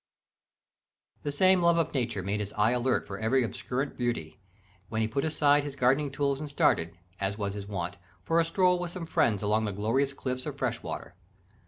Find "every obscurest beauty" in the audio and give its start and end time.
3.19-4.39